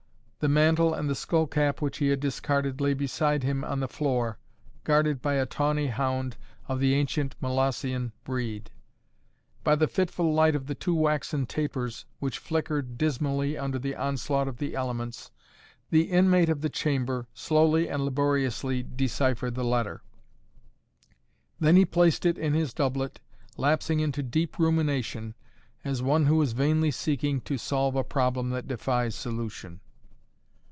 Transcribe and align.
The 0.43 0.49
mantle 0.49 0.91
and 0.95 1.07
the 1.07 1.13
skull 1.13 1.45
cap 1.45 1.83
which 1.83 1.99
he 1.99 2.07
had 2.07 2.19
discarded 2.19 2.81
lay 2.81 2.95
beside 2.95 3.43
him 3.43 3.63
on 3.63 3.79
the 3.79 3.87
floor, 3.87 4.39
guarded 4.83 5.21
by 5.21 5.35
a 5.35 5.45
tawny 5.45 5.85
hound 5.85 6.35
of 6.67 6.79
the 6.79 6.95
ancient 6.95 7.35
Molossian 7.39 8.11
breed. 8.23 8.71
By 9.63 9.75
the 9.75 9.87
fitful 9.87 10.33
light 10.33 10.55
of 10.55 10.65
the 10.65 10.73
two 10.73 10.95
waxen 10.95 11.45
tapers, 11.45 12.05
which 12.17 12.39
flickered 12.39 12.97
dismally 12.97 13.55
under 13.55 13.77
the 13.77 13.95
onslaught 13.95 14.47
of 14.47 14.57
the 14.57 14.73
elements, 14.75 15.29
the 15.91 16.05
inmate 16.05 16.49
of 16.49 16.61
the 16.61 16.69
chamber 16.69 17.27
slowly 17.35 17.87
and 17.87 18.03
laboriously 18.03 18.81
deciphered 18.81 19.53
the 19.53 19.63
letter. 19.63 20.01
Then 21.59 21.75
he 21.75 21.85
placed 21.85 22.25
it 22.25 22.39
in 22.39 22.55
his 22.55 22.73
doublet, 22.73 23.19
lapsing 23.57 23.99
into 23.99 24.23
deep 24.23 24.57
rumination, 24.57 25.35
as 25.83 26.01
one 26.01 26.25
who 26.25 26.41
is 26.41 26.53
vainly 26.53 26.89
seeking 26.89 27.41
to 27.41 27.59
solve 27.59 27.95
a 27.95 28.03
problem 28.03 28.49
that 28.49 28.67
defies 28.67 29.13
solution. 29.13 29.81